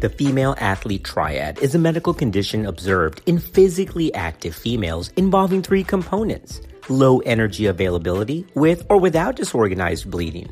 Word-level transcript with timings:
The 0.00 0.08
female 0.08 0.54
athlete 0.58 1.02
triad 1.02 1.58
is 1.58 1.74
a 1.74 1.78
medical 1.78 2.14
condition 2.14 2.66
observed 2.66 3.20
in 3.26 3.40
physically 3.40 4.14
active 4.14 4.54
females 4.54 5.10
involving 5.16 5.60
three 5.60 5.82
components 5.82 6.60
low 6.88 7.18
energy 7.20 7.66
availability 7.66 8.46
with 8.54 8.86
or 8.88 8.98
without 8.98 9.36
disorganized 9.36 10.10
bleeding, 10.10 10.48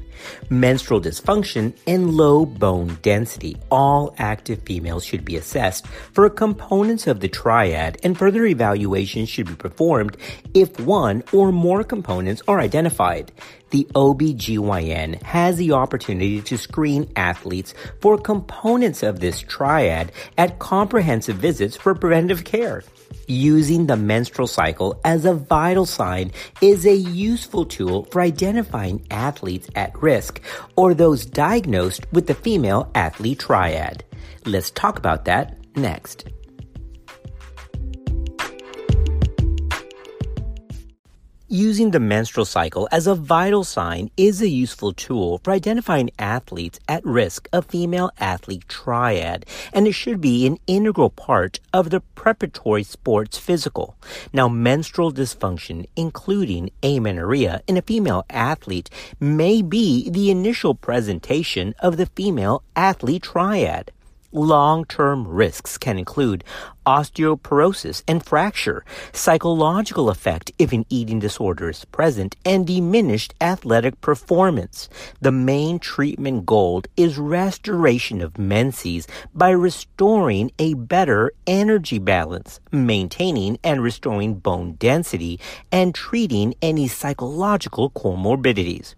menstrual 0.51 1.01
dysfunction, 1.01 1.75
and 1.87 2.15
low 2.15 2.45
bone 2.45 2.99
density. 3.03 3.57
All 3.71 4.15
active 4.19 4.61
females 4.63 5.05
should 5.05 5.25
be 5.25 5.37
assessed 5.37 5.87
for 5.87 6.29
components 6.29 7.07
of 7.07 7.21
the 7.21 7.29
triad 7.29 7.99
and 8.03 8.19
further 8.19 8.45
evaluation 8.45 9.27
should 9.27 9.47
be 9.47 9.55
performed 9.55 10.17
if 10.55 10.79
one 10.81 11.23
or 11.33 11.53
more 11.53 11.85
components 11.85 12.43
are 12.49 12.61
identified. 12.61 13.33
The 13.77 13.85
OBGYN 13.95 15.23
has 15.23 15.59
the 15.59 15.73
opportunity 15.73 16.41
to 16.41 16.57
screen 16.57 17.13
athletes 17.15 17.75
for 18.01 18.17
components 18.17 19.03
of 19.03 19.21
this 19.21 19.43
triad 19.43 20.13
at 20.39 20.59
comprehensive 20.59 21.37
visits 21.37 21.77
for 21.77 21.95
preventive 21.95 22.45
care. 22.45 22.85
Using 23.27 23.85
the 23.85 23.99
menstrual 23.99 24.47
cycle 24.47 24.99
as 25.05 25.27
a 25.27 25.35
vital 25.35 25.85
sign 25.85 26.33
is 26.63 26.87
a 26.87 26.97
useful 26.97 27.67
tool 27.67 28.05
for 28.05 28.23
identifying 28.23 29.07
athletes 29.11 29.69
at 29.75 30.03
risk 30.03 30.41
or 30.77 30.95
those 30.95 31.27
diagnosed 31.27 32.07
with 32.13 32.29
the 32.29 32.35
female 32.35 32.91
athlete 32.95 33.41
triad. 33.41 34.03
Let's 34.47 34.71
talk 34.71 34.99
about 34.99 35.27
that 35.27 35.59
next. 35.77 36.25
Using 41.49 41.93
the 41.93 42.01
menstrual 42.01 42.45
cycle 42.45 42.89
as 42.91 43.07
a 43.07 43.15
vital 43.15 43.63
sign 43.63 44.11
is 44.17 44.43
a 44.43 44.49
useful 44.49 44.93
tool 44.93 45.39
for 45.45 45.53
identifying 45.53 46.11
athletes 46.19 46.81
at 46.89 47.07
risk 47.07 47.49
of 47.53 47.67
female 47.67 48.11
athlete 48.19 48.69
triad, 48.69 49.47
and 49.73 49.87
it 49.87 49.93
should 49.93 50.21
be 50.21 50.45
an 50.49 50.59
integral 50.67 51.09
part 51.09 51.61
of 51.73 51.91
the 51.91 52.01
preparatory 52.17 52.83
sports 52.83 53.39
physical. 53.39 53.95
Now, 54.33 54.49
menstrual 54.49 55.13
dysfunction, 55.13 55.87
including 55.95 56.71
amenorrhea 56.83 57.63
in 57.69 57.77
a 57.77 57.83
female 57.83 58.25
athlete, 58.29 58.91
may 59.21 59.63
be 59.63 60.11
the 60.11 60.33
initial 60.33 60.75
presentation 60.75 61.77
of 61.79 61.97
the 61.97 62.07
female 62.07 62.65
athlete 62.75 63.23
triad. 63.23 63.93
Long-term 64.33 65.29
risks 65.29 65.79
can 65.79 65.99
include 65.99 66.45
osteoporosis 66.85 68.03
and 68.07 68.25
fracture, 68.25 68.85
psychological 69.13 70.11
effect 70.11 70.53
if 70.59 70.73
an 70.73 70.85
eating 70.89 71.19
disorder 71.19 71.71
is 71.71 71.85
present, 71.87 72.37
and 72.45 72.67
diminished 72.67 73.35
athletic 73.41 74.01
performance. 74.01 74.89
The 75.21 75.33
main 75.33 75.79
treatment 75.79 76.47
goal 76.47 76.83
is 76.97 77.19
restoration 77.19 78.21
of 78.21 78.39
menses 78.39 79.07
by 79.35 79.51
restoring 79.51 80.51
a 80.59 80.75
better 80.75 81.33
energy 81.47 81.99
balance, 81.99 82.61
maintaining 82.73 83.59
and 83.65 83.83
restoring 83.83 84.35
bone 84.35 84.75
density, 84.75 85.41
and 85.73 85.95
treating 85.95 86.55
any 86.61 86.89
psychological 86.89 87.91
comorbidities. 87.91 88.95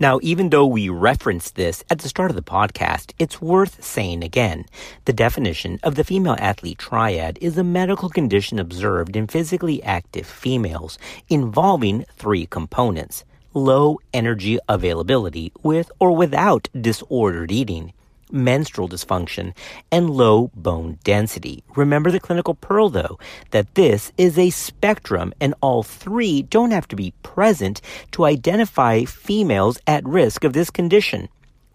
Now, 0.00 0.20
even 0.22 0.50
though 0.50 0.66
we 0.66 0.88
referenced 0.88 1.56
this 1.56 1.82
at 1.90 1.98
the 1.98 2.08
start 2.08 2.30
of 2.30 2.36
the 2.36 2.42
podcast, 2.42 3.12
it's 3.18 3.42
worth 3.42 3.82
saying 3.82 4.22
again. 4.22 4.66
The 5.06 5.12
definition 5.12 5.80
of 5.82 5.96
the 5.96 6.04
female 6.04 6.36
athlete 6.38 6.78
triad 6.78 7.36
is 7.40 7.58
a 7.58 7.64
medical 7.64 8.08
condition 8.08 8.60
observed 8.60 9.16
in 9.16 9.26
physically 9.26 9.82
active 9.82 10.24
females 10.24 10.98
involving 11.28 12.04
three 12.12 12.46
components. 12.46 13.24
Low 13.54 13.98
energy 14.14 14.60
availability 14.68 15.52
with 15.64 15.90
or 15.98 16.14
without 16.14 16.68
disordered 16.80 17.50
eating, 17.50 17.92
menstrual 18.30 18.88
dysfunction, 18.88 19.54
and 19.90 20.10
low 20.10 20.50
bone 20.54 20.98
density. 21.04 21.62
Remember 21.76 22.10
the 22.10 22.20
clinical 22.20 22.54
pearl, 22.54 22.88
though, 22.88 23.18
that 23.50 23.74
this 23.74 24.12
is 24.16 24.38
a 24.38 24.50
spectrum 24.50 25.32
and 25.40 25.54
all 25.60 25.82
three 25.82 26.42
don't 26.42 26.70
have 26.70 26.88
to 26.88 26.96
be 26.96 27.12
present 27.22 27.80
to 28.12 28.24
identify 28.24 29.04
females 29.04 29.78
at 29.86 30.04
risk 30.06 30.44
of 30.44 30.52
this 30.52 30.70
condition. 30.70 31.28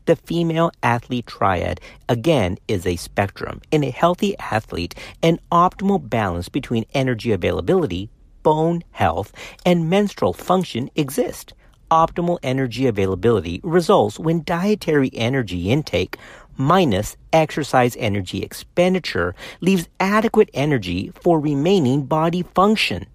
The 0.05 0.15
female 0.17 0.71
athlete 0.83 1.27
triad, 1.27 1.79
again, 2.09 2.57
is 2.67 2.85
a 2.85 2.97
spectrum. 2.97 3.61
In 3.71 3.83
a 3.83 3.89
healthy 3.89 4.37
athlete, 4.37 4.95
an 5.21 5.39
optimal 5.51 6.09
balance 6.09 6.49
between 6.49 6.85
energy 6.93 7.31
availability, 7.31 8.09
bone 8.43 8.83
health, 8.91 9.31
and 9.65 9.89
menstrual 9.89 10.33
function 10.33 10.89
exists 10.95 11.53
optimal 11.93 12.39
energy 12.41 12.87
availability 12.87 13.61
results 13.63 14.17
when 14.17 14.43
dietary 14.43 15.11
energy 15.13 15.69
intake 15.69 16.17
minus 16.57 17.17
exercise 17.31 17.95
energy 17.99 18.41
expenditure 18.43 19.35
leaves 19.61 19.87
adequate 19.99 20.49
energy 20.53 21.11
for 21.21 21.39
remaining 21.39 22.05
body 22.05 22.43
function. 22.43 23.07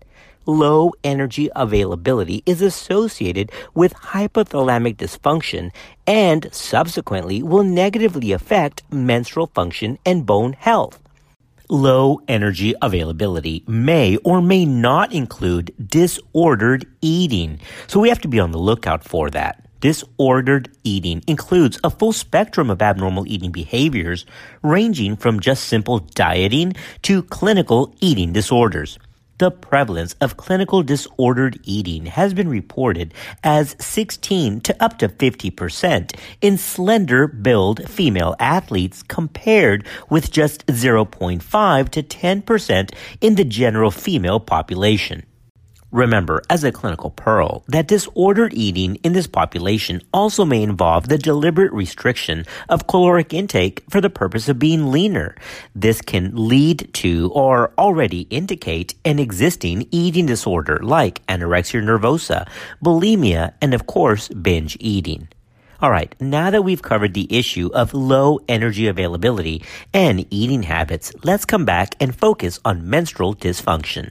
Low 0.47 0.93
energy 1.05 1.51
availability 1.55 2.43
is 2.47 2.63
associated 2.63 3.53
with 3.75 3.93
hypothalamic 3.93 4.97
dysfunction 4.97 5.73
and 6.07 6.49
subsequently 6.53 7.43
will 7.43 7.65
negatively 7.65 8.33
affect 8.33 8.83
menstrual 8.91 9.49
function 9.49 9.99
and 10.07 10.25
bone 10.25 10.55
health. 10.55 11.01
Low 11.69 12.23
energy 12.29 12.75
availability 12.81 13.63
may 13.67 14.17
or 14.25 14.41
may 14.41 14.65
not 14.65 15.13
include 15.13 15.75
disordered 15.87 16.87
eating, 17.03 17.61
so 17.87 18.01
we 18.01 18.09
have 18.09 18.23
to 18.23 18.29
be 18.29 18.41
on 18.41 18.53
the 18.53 18.59
lookout 18.59 19.05
for 19.05 19.29
that. 19.29 19.68
Disordered 19.81 20.71
eating 20.83 21.23
includes 21.29 21.79
a 21.85 21.91
full 21.91 22.13
spectrum 22.13 22.69
of 22.69 22.83
abnormal 22.83 23.29
eating 23.29 23.53
behaviors, 23.53 24.27
ranging 24.61 25.15
from 25.15 25.39
just 25.39 25.65
simple 25.65 26.01
dieting 26.01 26.75
to 27.03 27.23
clinical 27.23 27.95
eating 28.01 28.33
disorders. 28.33 28.99
The 29.39 29.53
prevalence 29.53 30.17
of 30.21 30.37
clinical 30.37 30.83
disordered 30.83 31.61
eating 31.63 32.07
has 32.07 32.35
been 32.35 32.49
reported 32.49 33.15
as 33.45 33.77
16 33.79 34.63
to 34.63 34.83
up 34.83 34.99
to 34.99 35.09
50% 35.09 36.19
in 36.41 36.59
slender 36.59 37.29
build 37.29 37.89
female 37.89 38.35
athletes 38.41 39.05
compared 39.05 39.87
with 40.11 40.33
just 40.33 40.67
0.5 40.67 41.89
to 41.91 42.03
10% 42.03 42.91
in 43.21 43.37
the 43.37 43.45
general 43.45 43.93
female 43.93 44.41
population. 44.41 45.25
Remember, 45.91 46.43
as 46.51 46.65
a 46.65 46.73
clinical 46.73 47.09
pearl, 47.09 47.65
that 47.67 47.89
disordered 47.89 48.53
eating 48.53 48.97
in 48.97 49.15
this 49.15 49.27
population 49.27 50.03
also 50.13 50.45
may 50.45 50.63
involve 50.63 51.09
the 51.09 51.17
deliberate 51.17 51.73
restriction 51.73 52.45
of 52.69 52.87
caloric 52.87 53.33
intake 53.33 53.83
for 53.89 54.03
the 54.03 54.11
purpose 54.11 54.51
of 54.51 54.59
being 54.59 54.93
leaner. 54.93 55.35
This 55.75 56.03
can 56.03 56.33
lead 56.35 56.93
to 56.93 57.31
or 57.33 57.73
already 57.79 58.23
indicate 58.29 58.97
an 59.07 59.19
existing 59.19 59.89
eating 59.91 60.27
disorder 60.27 60.79
like 60.83 61.25
anorexia 61.27 61.83
nervosa, 61.83 62.47
bulimia, 62.85 63.55
and 63.63 63.73
of 63.73 63.87
course, 63.87 64.29
binge 64.29 64.77
eating. 64.81 65.29
All 65.81 65.91
right, 65.91 66.15
now 66.21 66.51
that 66.51 66.65
we've 66.65 66.83
covered 66.83 67.15
the 67.15 67.35
issue 67.35 67.71
of 67.73 67.95
low 67.95 68.41
energy 68.47 68.89
availability 68.89 69.63
and 69.95 70.27
eating 70.29 70.65
habits, 70.65 71.15
let's 71.25 71.47
come 71.47 71.65
back 71.65 71.95
and 71.99 72.15
focus 72.15 72.61
on 72.63 72.91
menstrual 72.91 73.35
dysfunction. 73.35 74.11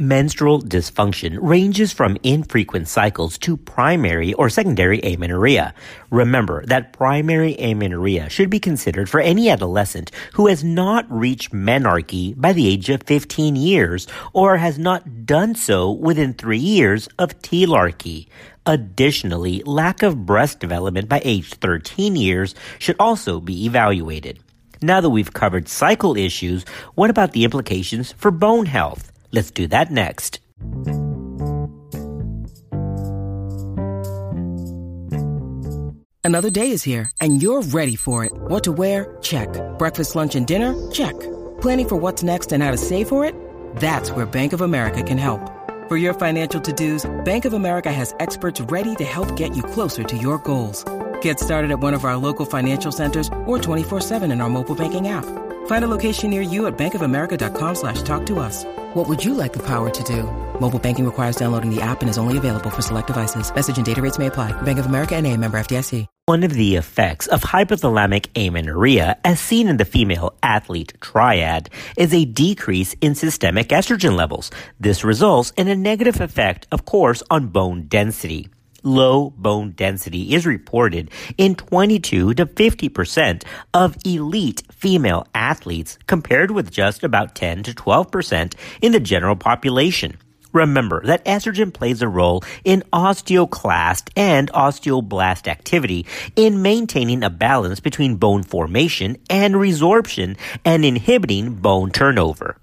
Menstrual 0.00 0.62
dysfunction 0.62 1.36
ranges 1.42 1.92
from 1.92 2.16
infrequent 2.22 2.88
cycles 2.88 3.36
to 3.36 3.58
primary 3.58 4.32
or 4.32 4.48
secondary 4.48 4.98
amenorrhea. 5.04 5.74
Remember 6.10 6.64
that 6.64 6.94
primary 6.94 7.54
amenorrhea 7.60 8.30
should 8.30 8.48
be 8.48 8.58
considered 8.58 9.10
for 9.10 9.20
any 9.20 9.50
adolescent 9.50 10.10
who 10.32 10.46
has 10.46 10.64
not 10.64 11.04
reached 11.10 11.52
menarche 11.52 12.34
by 12.40 12.54
the 12.54 12.66
age 12.66 12.88
of 12.88 13.02
15 13.02 13.56
years 13.56 14.06
or 14.32 14.56
has 14.56 14.78
not 14.78 15.26
done 15.26 15.54
so 15.54 15.90
within 15.90 16.32
three 16.32 16.56
years 16.56 17.06
of 17.18 17.38
thelarche. 17.42 18.26
Additionally, 18.64 19.62
lack 19.66 20.02
of 20.02 20.24
breast 20.24 20.60
development 20.60 21.10
by 21.10 21.20
age 21.26 21.52
13 21.52 22.16
years 22.16 22.54
should 22.78 22.96
also 22.98 23.38
be 23.38 23.66
evaluated. 23.66 24.38
Now 24.82 25.02
that 25.02 25.10
we've 25.10 25.32
covered 25.32 25.68
cycle 25.68 26.16
issues, 26.16 26.64
what 26.94 27.10
about 27.10 27.32
the 27.32 27.44
implications 27.44 28.12
for 28.12 28.30
bone 28.30 28.66
health? 28.66 29.12
Let's 29.30 29.50
do 29.50 29.66
that 29.66 29.90
next. 29.90 30.40
Another 36.22 36.50
day 36.50 36.70
is 36.70 36.82
here, 36.82 37.10
and 37.20 37.42
you're 37.42 37.62
ready 37.62 37.96
for 37.96 38.24
it. 38.24 38.32
What 38.32 38.64
to 38.64 38.72
wear? 38.72 39.18
Check. 39.20 39.48
Breakfast, 39.78 40.14
lunch, 40.16 40.34
and 40.34 40.46
dinner? 40.46 40.74
Check. 40.90 41.18
Planning 41.60 41.88
for 41.88 41.96
what's 41.96 42.22
next 42.22 42.52
and 42.52 42.62
how 42.62 42.70
to 42.70 42.78
save 42.78 43.08
for 43.08 43.24
it? 43.24 43.34
That's 43.76 44.10
where 44.12 44.26
Bank 44.26 44.52
of 44.52 44.60
America 44.60 45.02
can 45.02 45.18
help. 45.18 45.40
For 45.88 45.96
your 45.96 46.14
financial 46.14 46.60
to 46.60 46.72
dos, 46.72 47.10
Bank 47.24 47.44
of 47.44 47.52
America 47.52 47.92
has 47.92 48.14
experts 48.20 48.60
ready 48.62 48.94
to 48.96 49.04
help 49.04 49.34
get 49.36 49.56
you 49.56 49.62
closer 49.62 50.04
to 50.04 50.16
your 50.16 50.38
goals. 50.38 50.84
Get 51.22 51.40
started 51.40 51.70
at 51.70 51.80
one 51.80 51.94
of 51.94 52.04
our 52.04 52.16
local 52.16 52.46
financial 52.46 52.92
centers 52.92 53.28
or 53.46 53.58
24-7 53.58 54.30
in 54.30 54.40
our 54.40 54.50
mobile 54.50 54.74
banking 54.74 55.08
app. 55.08 55.24
Find 55.66 55.84
a 55.84 55.88
location 55.88 56.30
near 56.30 56.42
you 56.42 56.66
at 56.66 56.76
bankofamerica.com 56.76 57.74
slash 57.74 58.02
talk 58.02 58.26
to 58.26 58.38
us. 58.38 58.64
What 58.94 59.08
would 59.08 59.24
you 59.24 59.34
like 59.34 59.52
the 59.52 59.64
power 59.64 59.88
to 59.88 60.02
do? 60.02 60.24
Mobile 60.60 60.78
banking 60.78 61.04
requires 61.04 61.36
downloading 61.36 61.74
the 61.74 61.80
app 61.80 62.00
and 62.00 62.10
is 62.10 62.18
only 62.18 62.36
available 62.36 62.70
for 62.70 62.82
select 62.82 63.06
devices. 63.06 63.54
Message 63.54 63.76
and 63.76 63.86
data 63.86 64.02
rates 64.02 64.18
may 64.18 64.26
apply. 64.26 64.52
Bank 64.62 64.78
of 64.78 64.86
America 64.86 65.14
and 65.16 65.26
a 65.26 65.36
member 65.36 65.58
FDIC. 65.58 66.06
One 66.26 66.42
of 66.44 66.54
the 66.54 66.76
effects 66.76 67.26
of 67.26 67.42
hypothalamic 67.42 68.28
amenorrhea, 68.36 69.18
as 69.24 69.40
seen 69.40 69.66
in 69.66 69.78
the 69.78 69.84
female 69.84 70.34
athlete 70.42 70.92
triad, 71.00 71.70
is 71.96 72.14
a 72.14 72.24
decrease 72.24 72.94
in 73.00 73.16
systemic 73.16 73.68
estrogen 73.68 74.16
levels. 74.16 74.52
This 74.78 75.02
results 75.02 75.52
in 75.56 75.66
a 75.66 75.74
negative 75.74 76.20
effect, 76.20 76.68
of 76.70 76.84
course, 76.84 77.22
on 77.30 77.48
bone 77.48 77.86
density 77.88 78.48
low 78.82 79.30
bone 79.30 79.72
density 79.72 80.34
is 80.34 80.46
reported 80.46 81.10
in 81.38 81.54
22 81.54 82.34
to 82.34 82.46
50% 82.46 83.44
of 83.74 83.96
elite 84.04 84.62
female 84.72 85.26
athletes 85.34 85.98
compared 86.06 86.50
with 86.50 86.70
just 86.70 87.04
about 87.04 87.34
10 87.34 87.62
to 87.64 87.72
12% 87.72 88.54
in 88.80 88.92
the 88.92 89.00
general 89.00 89.36
population. 89.36 90.16
Remember 90.52 91.04
that 91.06 91.24
estrogen 91.24 91.72
plays 91.72 92.02
a 92.02 92.08
role 92.08 92.42
in 92.64 92.82
osteoclast 92.92 94.10
and 94.16 94.50
osteoblast 94.52 95.46
activity 95.46 96.06
in 96.34 96.62
maintaining 96.62 97.22
a 97.22 97.30
balance 97.30 97.78
between 97.78 98.16
bone 98.16 98.42
formation 98.42 99.16
and 99.28 99.54
resorption 99.54 100.36
and 100.64 100.84
inhibiting 100.84 101.54
bone 101.54 101.90
turnover 101.90 102.56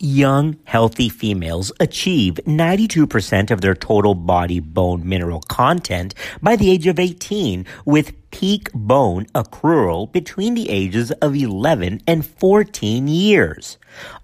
young, 0.00 0.56
healthy 0.64 1.08
females 1.08 1.72
achieve 1.80 2.40
92% 2.46 3.50
of 3.50 3.60
their 3.60 3.74
total 3.74 4.14
body 4.14 4.60
bone 4.60 5.08
mineral 5.08 5.40
content 5.48 6.14
by 6.42 6.56
the 6.56 6.70
age 6.70 6.86
of 6.86 6.98
18, 6.98 7.66
with 7.84 8.12
peak 8.30 8.70
bone 8.74 9.24
accrual 9.34 10.10
between 10.12 10.54
the 10.54 10.68
ages 10.68 11.10
of 11.12 11.34
11 11.34 12.02
and 12.06 12.26
14 12.26 13.08
years. 13.08 13.78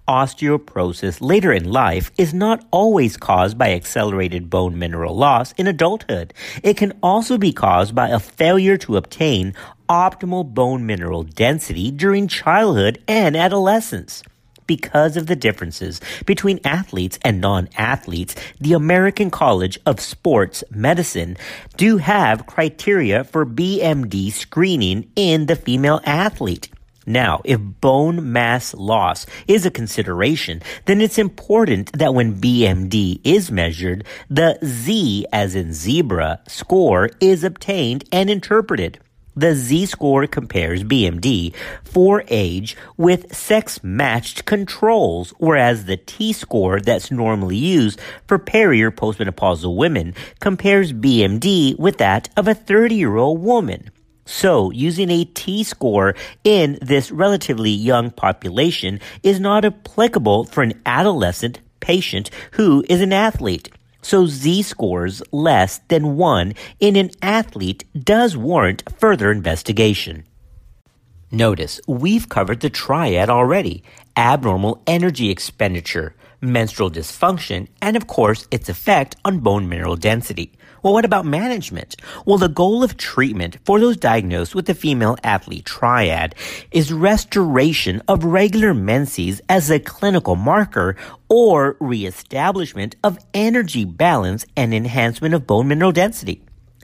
Osteoporosis 0.07 1.17
later 1.19 1.51
in 1.51 1.71
life 1.71 2.11
is 2.17 2.33
not 2.33 2.65
always 2.71 3.17
caused 3.17 3.57
by 3.57 3.73
accelerated 3.73 4.49
bone 4.49 4.77
mineral 4.77 5.15
loss 5.15 5.51
in 5.53 5.67
adulthood. 5.67 6.33
It 6.63 6.77
can 6.77 6.93
also 7.01 7.37
be 7.37 7.51
caused 7.51 7.95
by 7.95 8.09
a 8.09 8.19
failure 8.19 8.77
to 8.77 8.97
obtain 8.97 9.53
optimal 9.89 10.53
bone 10.53 10.85
mineral 10.85 11.23
density 11.23 11.91
during 11.91 12.27
childhood 12.27 13.01
and 13.07 13.35
adolescence 13.35 14.23
because 14.67 15.17
of 15.17 15.27
the 15.27 15.35
differences 15.35 16.01
between 16.25 16.59
athletes 16.63 17.19
and 17.23 17.41
non-athletes, 17.41 18.35
the 18.59 18.73
American 18.73 19.29
College 19.29 19.79
of 19.85 19.99
Sports 19.99 20.63
Medicine 20.71 21.37
do 21.77 21.97
have 21.97 22.45
criteria 22.45 23.23
for 23.23 23.45
BMD 23.45 24.31
screening 24.31 25.11
in 25.15 25.45
the 25.45 25.55
female 25.55 26.01
athlete. 26.05 26.69
Now, 27.05 27.41
if 27.45 27.59
bone 27.59 28.31
mass 28.31 28.73
loss 28.73 29.27
is 29.47 29.65
a 29.65 29.71
consideration, 29.71 30.61
then 30.85 31.01
it's 31.01 31.19
important 31.19 31.91
that 31.93 32.15
when 32.15 32.41
BMD 32.41 33.21
is 33.23 33.51
measured, 33.51 34.05
the 34.27 34.57
Z 34.63 35.27
as 35.31 35.53
in 35.55 35.71
zebra 35.71 36.39
score 36.47 37.11
is 37.19 37.43
obtained 37.43 38.05
and 38.11 38.29
interpreted. 38.29 38.99
The 39.37 39.53
Z 39.53 39.87
score 39.87 40.27
compares 40.27 40.85
BMD 40.85 41.53
for 41.83 42.23
age 42.29 42.77
with 42.95 43.35
sex 43.35 43.83
matched 43.83 44.45
controls, 44.45 45.33
whereas 45.39 45.85
the 45.85 45.97
T 45.97 46.31
score 46.31 46.79
that's 46.79 47.11
normally 47.11 47.57
used 47.57 47.99
for 48.27 48.39
peri 48.39 48.81
or 48.81 48.91
postmenopausal 48.91 49.75
women 49.75 50.13
compares 50.39 50.93
BMD 50.93 51.77
with 51.77 51.97
that 51.97 52.29
of 52.37 52.47
a 52.47 52.55
30 52.55 52.95
year 52.95 53.17
old 53.17 53.41
woman. 53.41 53.91
So, 54.25 54.71
using 54.71 55.11
a 55.11 55.25
T 55.25 55.63
score 55.63 56.15
in 56.45 56.79
this 56.81 57.11
relatively 57.11 57.71
young 57.71 58.11
population 58.11 59.01
is 59.21 59.41
not 59.41 59.65
applicable 59.65 60.45
for 60.45 60.63
an 60.63 60.81
adolescent 60.85 61.59
patient 61.81 62.29
who 62.51 62.85
is 62.89 63.01
an 63.01 63.11
athlete. 63.11 63.69
So 64.05 64.27
Z 64.27 64.61
scores 64.61 65.23
less 65.31 65.79
than 65.87 66.15
1 66.15 66.53
in 66.79 66.95
an 66.95 67.09
athlete 67.23 67.85
does 67.97 68.37
warrant 68.37 68.83
further 68.99 69.31
investigation. 69.31 70.25
Notice 71.31 71.81
we've 71.87 72.29
covered 72.29 72.59
the 72.59 72.69
triad 72.69 73.31
already 73.31 73.83
abnormal 74.15 74.83
energy 74.85 75.31
expenditure, 75.31 76.15
menstrual 76.39 76.91
dysfunction, 76.91 77.67
and 77.81 77.97
of 77.97 78.05
course 78.05 78.47
its 78.51 78.69
effect 78.69 79.15
on 79.25 79.39
bone 79.39 79.67
mineral 79.67 79.95
density. 79.95 80.51
Well, 80.85 80.93
what 80.93 81.03
about 81.03 81.25
management? 81.25 81.95
Well, 82.27 82.37
the 82.37 82.47
goal 82.47 82.83
of 82.83 82.95
treatment 82.95 83.57
for 83.65 83.79
those 83.79 83.97
diagnosed 83.97 84.53
with 84.53 84.67
the 84.67 84.75
female 84.75 85.17
athlete 85.23 85.65
triad 85.65 86.35
is 86.69 86.93
restoration 86.93 88.03
of 88.07 88.23
regular 88.23 88.71
menses 88.75 89.41
as 89.49 89.71
a 89.71 89.79
clinical 89.79 90.35
marker 90.35 90.95
or 91.27 91.75
reestablishment 91.79 92.97
of 93.03 93.17
energy 93.33 93.83
balance 93.83 94.45
and 94.55 94.75
enhancement 94.75 95.33
of 95.33 95.47
bone 95.47 95.69
mineral 95.69 95.91
density. 95.91 96.43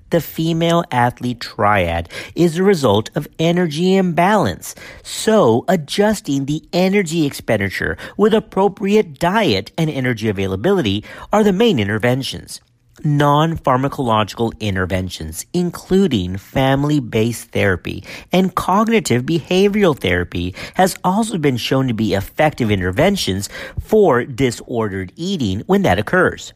The 0.10 0.20
female 0.20 0.84
athlete 0.90 1.40
triad 1.40 2.10
is 2.34 2.58
a 2.58 2.64
result 2.64 3.12
of 3.14 3.28
energy 3.38 3.96
imbalance. 3.96 4.74
So 5.04 5.64
adjusting 5.68 6.46
the 6.46 6.68
energy 6.74 7.28
expenditure 7.28 8.00
with 8.18 8.34
appropriate 8.34 9.20
diet 9.20 9.72
and 9.78 9.92
energy 9.92 10.28
availability 10.28 11.06
are 11.32 11.44
the 11.44 11.54
main 11.54 11.78
interventions 11.78 12.62
non-pharmacological 13.05 14.60
interventions, 14.60 15.46
including 15.53 16.38
family-based 16.38 17.50
therapy 17.50 18.03
and 18.31 18.55
cognitive 18.55 19.24
behavioral 19.24 20.00
therapy 20.00 20.55
has 20.75 20.96
also 21.03 21.38
been 21.38 21.58
shown 21.58 21.88
to 21.88 21.93
be 21.93 22.13
effective 22.13 22.72
interventions 22.72 23.50
for 23.79 24.24
disordered 24.24 25.12
eating 25.15 25.62
when 25.67 25.81
that 25.84 26.00
occurs. 26.00 26.53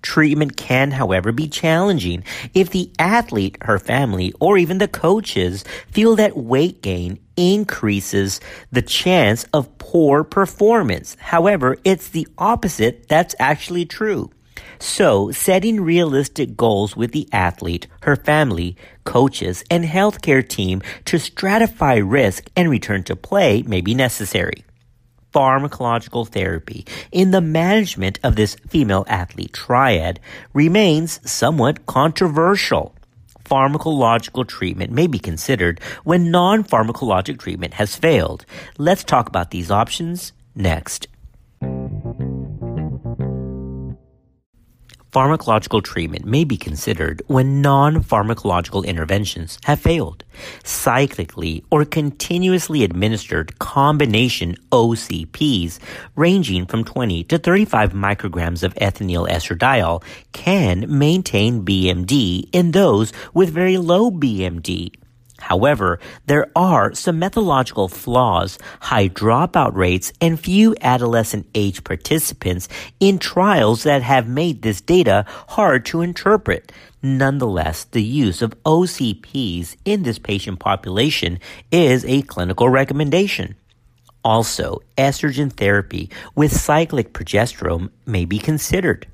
Treatment 0.00 0.56
can, 0.56 0.92
however, 0.92 1.32
be 1.32 1.48
challenging 1.48 2.22
if 2.54 2.70
the 2.70 2.90
athlete, 2.98 3.58
her 3.62 3.78
family, 3.78 4.32
or 4.38 4.56
even 4.56 4.78
the 4.78 4.86
coaches 4.88 5.64
feel 5.90 6.14
that 6.16 6.36
weight 6.36 6.82
gain 6.82 7.18
increases 7.36 8.40
the 8.70 8.82
chance 8.82 9.44
of 9.52 9.76
poor 9.78 10.22
performance. 10.22 11.16
However, 11.18 11.76
it's 11.84 12.10
the 12.10 12.28
opposite 12.38 13.08
that's 13.08 13.34
actually 13.40 13.86
true. 13.86 14.30
So, 14.80 15.32
setting 15.32 15.80
realistic 15.80 16.56
goals 16.56 16.96
with 16.96 17.12
the 17.12 17.28
athlete, 17.32 17.88
her 18.02 18.14
family, 18.14 18.76
coaches, 19.04 19.64
and 19.70 19.84
healthcare 19.84 20.46
team 20.46 20.82
to 21.06 21.16
stratify 21.16 22.02
risk 22.04 22.48
and 22.54 22.70
return 22.70 23.02
to 23.04 23.16
play 23.16 23.62
may 23.62 23.80
be 23.80 23.94
necessary. 23.94 24.64
Pharmacological 25.34 26.28
therapy 26.28 26.86
in 27.12 27.32
the 27.32 27.40
management 27.40 28.18
of 28.22 28.36
this 28.36 28.56
female 28.68 29.04
athlete 29.08 29.52
triad 29.52 30.20
remains 30.54 31.20
somewhat 31.28 31.86
controversial. 31.86 32.94
Pharmacological 33.44 34.46
treatment 34.46 34.92
may 34.92 35.06
be 35.06 35.18
considered 35.18 35.80
when 36.04 36.30
non-pharmacologic 36.30 37.38
treatment 37.38 37.74
has 37.74 37.96
failed. 37.96 38.44
Let's 38.78 39.04
talk 39.04 39.28
about 39.28 39.50
these 39.50 39.70
options 39.70 40.32
next. 40.54 41.08
Pharmacological 45.12 45.82
treatment 45.82 46.24
may 46.24 46.44
be 46.44 46.56
considered 46.56 47.22
when 47.26 47.62
non-pharmacological 47.62 48.84
interventions 48.84 49.58
have 49.64 49.80
failed. 49.80 50.24
Cyclically 50.62 51.64
or 51.70 51.84
continuously 51.84 52.84
administered 52.84 53.58
combination 53.58 54.56
OCPs 54.70 55.78
ranging 56.14 56.66
from 56.66 56.84
20 56.84 57.24
to 57.24 57.38
35 57.38 57.92
micrograms 57.92 58.62
of 58.62 58.74
ethinyl 58.74 59.28
estradiol 59.28 60.02
can 60.32 60.84
maintain 60.88 61.64
BMD 61.64 62.48
in 62.52 62.72
those 62.72 63.12
with 63.32 63.50
very 63.50 63.78
low 63.78 64.10
BMD 64.10 64.92
However, 65.40 65.98
there 66.26 66.50
are 66.56 66.94
some 66.94 67.18
methodological 67.18 67.88
flaws, 67.88 68.58
high 68.80 69.08
dropout 69.08 69.74
rates, 69.74 70.12
and 70.20 70.38
few 70.38 70.74
adolescent 70.80 71.46
age 71.54 71.84
participants 71.84 72.68
in 73.00 73.18
trials 73.18 73.84
that 73.84 74.02
have 74.02 74.28
made 74.28 74.62
this 74.62 74.80
data 74.80 75.24
hard 75.48 75.86
to 75.86 76.02
interpret. 76.02 76.72
Nonetheless, 77.02 77.84
the 77.84 78.02
use 78.02 78.42
of 78.42 78.60
OCPs 78.64 79.76
in 79.84 80.02
this 80.02 80.18
patient 80.18 80.58
population 80.58 81.38
is 81.70 82.04
a 82.04 82.22
clinical 82.22 82.68
recommendation. 82.68 83.54
Also, 84.24 84.80
estrogen 84.96 85.52
therapy 85.52 86.10
with 86.34 86.52
cyclic 86.52 87.12
progesterone 87.12 87.90
may 88.04 88.24
be 88.24 88.38
considered 88.38 89.06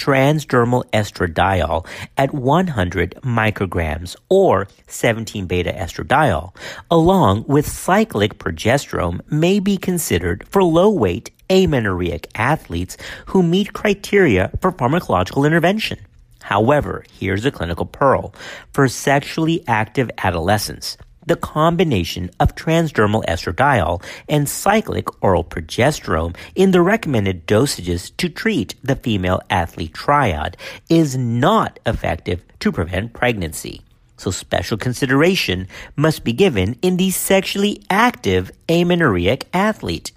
transdermal 0.00 0.82
estradiol 0.92 1.86
at 2.16 2.32
100 2.32 3.14
micrograms 3.22 4.16
or 4.30 4.66
17 4.86 5.46
beta 5.46 5.72
estradiol, 5.72 6.56
along 6.90 7.44
with 7.46 7.68
cyclic 7.68 8.38
progesterone, 8.38 9.20
may 9.30 9.60
be 9.60 9.76
considered 9.76 10.46
for 10.48 10.64
low 10.64 10.90
weight 10.90 11.30
amenorrheic 11.50 12.28
athletes 12.34 12.96
who 13.26 13.42
meet 13.42 13.74
criteria 13.74 14.50
for 14.60 14.72
pharmacological 14.72 15.46
intervention. 15.46 15.98
However, 16.42 17.04
here's 17.12 17.44
a 17.44 17.50
clinical 17.50 17.84
pearl. 17.84 18.34
For 18.72 18.88
sexually 18.88 19.62
active 19.68 20.10
adolescents, 20.18 20.96
the 21.30 21.36
combination 21.36 22.28
of 22.40 22.56
transdermal 22.56 23.24
estradiol 23.26 24.02
and 24.28 24.48
cyclic 24.48 25.06
oral 25.22 25.44
progesterone 25.44 26.34
in 26.56 26.72
the 26.72 26.82
recommended 26.82 27.46
dosages 27.46 28.10
to 28.16 28.28
treat 28.28 28.74
the 28.82 28.96
female 28.96 29.40
athlete 29.48 29.94
triad 29.94 30.56
is 30.88 31.16
not 31.16 31.78
effective 31.86 32.42
to 32.58 32.72
prevent 32.72 33.12
pregnancy. 33.12 33.80
So 34.16 34.32
special 34.32 34.76
consideration 34.76 35.68
must 35.94 36.24
be 36.24 36.32
given 36.32 36.76
in 36.82 36.96
the 36.96 37.12
sexually 37.12 37.80
active 37.88 38.50
amenorrheic 38.68 39.46
athlete 39.54 40.10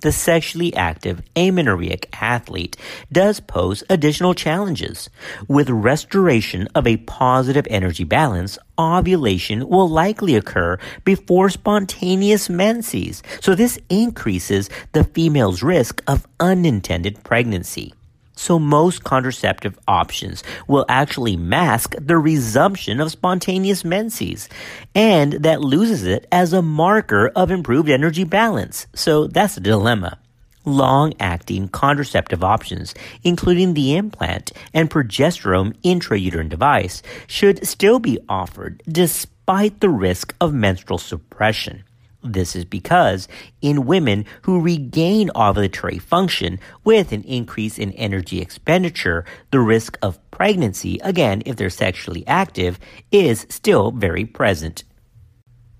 the 0.00 0.12
sexually 0.12 0.74
active 0.74 1.22
amenorrheic 1.34 2.08
athlete 2.20 2.76
does 3.10 3.40
pose 3.40 3.82
additional 3.88 4.34
challenges. 4.34 5.08
With 5.48 5.70
restoration 5.70 6.68
of 6.74 6.86
a 6.86 6.98
positive 6.98 7.66
energy 7.70 8.04
balance, 8.04 8.58
ovulation 8.78 9.68
will 9.68 9.88
likely 9.88 10.34
occur 10.34 10.78
before 11.04 11.48
spontaneous 11.48 12.50
menses, 12.50 13.22
so 13.40 13.54
this 13.54 13.78
increases 13.88 14.68
the 14.92 15.04
female's 15.04 15.62
risk 15.62 16.02
of 16.06 16.26
unintended 16.38 17.22
pregnancy. 17.24 17.94
So 18.36 18.58
most 18.58 19.04
contraceptive 19.04 19.78
options 19.86 20.42
will 20.66 20.84
actually 20.88 21.36
mask 21.36 21.94
the 22.00 22.18
resumption 22.18 23.00
of 23.00 23.10
spontaneous 23.10 23.84
menses, 23.84 24.48
and 24.94 25.34
that 25.34 25.60
loses 25.60 26.04
it 26.04 26.26
as 26.32 26.52
a 26.52 26.62
marker 26.62 27.28
of 27.36 27.50
improved 27.50 27.88
energy 27.88 28.24
balance. 28.24 28.86
So 28.94 29.26
that's 29.28 29.56
a 29.56 29.60
dilemma. 29.60 30.18
Long-acting 30.64 31.68
contraceptive 31.68 32.42
options, 32.42 32.94
including 33.22 33.74
the 33.74 33.96
implant 33.96 34.50
and 34.72 34.90
progesterone 34.90 35.76
intrauterine 35.82 36.48
device, 36.48 37.02
should 37.26 37.66
still 37.66 37.98
be 37.98 38.18
offered 38.28 38.82
despite 38.88 39.80
the 39.80 39.90
risk 39.90 40.34
of 40.40 40.54
menstrual 40.54 40.98
suppression. 40.98 41.84
This 42.24 42.56
is 42.56 42.64
because 42.64 43.28
in 43.60 43.84
women 43.84 44.24
who 44.42 44.60
regain 44.60 45.28
ovulatory 45.30 46.00
function 46.00 46.58
with 46.82 47.12
an 47.12 47.22
increase 47.24 47.78
in 47.78 47.92
energy 47.92 48.40
expenditure, 48.40 49.26
the 49.50 49.60
risk 49.60 49.98
of 50.00 50.18
pregnancy, 50.30 50.98
again, 51.02 51.42
if 51.44 51.56
they're 51.56 51.68
sexually 51.68 52.26
active, 52.26 52.78
is 53.12 53.46
still 53.50 53.90
very 53.90 54.24
present. 54.24 54.84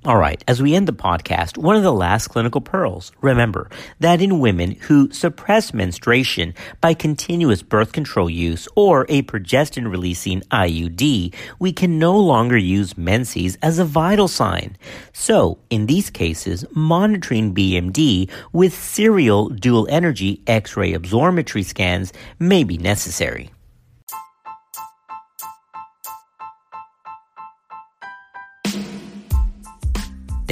All 0.07 0.19
right, 0.19 0.45
as 0.47 0.61
we 0.61 0.75
end 0.75 0.87
the 0.87 0.93
podcast, 0.93 1.57
one 1.57 1.77
of 1.77 1.83
the 1.83 1.91
last 1.91 2.29
clinical 2.29 2.61
pearls. 2.61 3.11
Remember 3.23 3.71
that 4.01 4.21
in 4.21 4.39
women 4.39 4.73
who 4.73 5.11
suppress 5.11 5.73
menstruation 5.73 6.53
by 6.83 6.93
continuous 6.93 7.63
birth 7.63 7.93
control 7.93 8.29
use 8.29 8.69
or 8.77 9.07
a 9.09 9.23
progestin 9.23 9.91
releasing 9.91 10.43
IUD, 10.51 11.33
we 11.59 11.73
can 11.73 11.99
no 11.99 12.19
longer 12.19 12.59
use 12.59 12.99
menses 12.99 13.57
as 13.63 13.79
a 13.79 13.85
vital 13.87 14.29
sign. 14.29 14.77
So, 15.15 15.57
in 15.71 15.87
these 15.87 16.11
cases, 16.11 16.67
monitoring 16.75 17.55
BMD 17.55 18.31
with 18.53 18.75
serial 18.75 19.49
dual 19.49 19.87
energy 19.89 20.43
X-ray 20.47 20.93
absorptiometry 20.93 21.65
scans 21.65 22.13
may 22.39 22.63
be 22.63 22.77
necessary. 22.77 23.54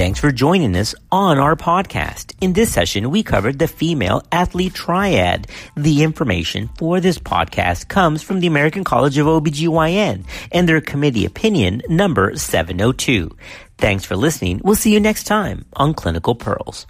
Thanks 0.03 0.19
for 0.19 0.33
joining 0.33 0.75
us 0.75 0.93
on 1.13 1.39
our 1.39 1.55
podcast. 1.55 2.35
In 2.41 2.51
this 2.51 2.73
session, 2.73 3.09
we 3.09 3.23
covered 3.23 3.57
the 3.57 3.69
female 3.69 4.21
athlete 4.33 4.73
triad. 4.73 5.47
The 5.77 6.03
information 6.03 6.69
for 6.77 6.99
this 6.99 7.17
podcast 7.17 7.87
comes 7.87 8.21
from 8.21 8.41
the 8.41 8.47
American 8.47 8.83
College 8.83 9.17
of 9.17 9.27
OBGYN 9.27 10.25
and 10.51 10.67
their 10.67 10.81
committee 10.81 11.23
opinion 11.23 11.83
number 11.87 12.35
702. 12.35 13.31
Thanks 13.77 14.03
for 14.03 14.17
listening. 14.17 14.59
We'll 14.61 14.75
see 14.75 14.93
you 14.93 14.99
next 14.99 15.23
time 15.23 15.63
on 15.71 15.93
Clinical 15.93 16.35
Pearls. 16.35 16.85